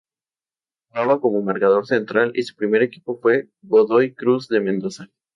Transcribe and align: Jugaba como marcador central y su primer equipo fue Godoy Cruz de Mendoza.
Jugaba 0.89 1.21
como 1.21 1.43
marcador 1.43 1.85
central 1.85 2.31
y 2.33 2.41
su 2.41 2.55
primer 2.55 2.81
equipo 2.81 3.19
fue 3.21 3.49
Godoy 3.61 4.15
Cruz 4.15 4.47
de 4.47 4.59
Mendoza. 4.59 5.11